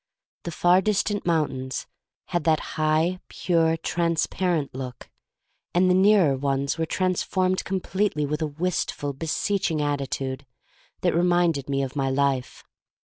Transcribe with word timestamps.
The 0.45 0.51
far 0.51 0.81
dis 0.81 1.03
tant 1.03 1.27
mountains 1.27 1.85
had 2.29 2.43
that 2.45 2.59
high, 2.73 3.19
pure, 3.27 3.77
transparent 3.77 4.73
look, 4.73 5.11
and 5.75 5.91
the 5.91 5.93
nearer 5.93 6.35
ones 6.35 6.79
were 6.79 6.87
transformed 6.87 7.63
completely 7.65 8.25
with 8.25 8.41
a 8.41 8.47
wistful, 8.47 9.13
beseeching 9.13 9.79
attitude 9.79 10.43
that 11.01 11.13
re 11.13 11.21
minded 11.21 11.69
me 11.69 11.83
of 11.83 11.95
my 11.95 12.09
life. 12.09 12.63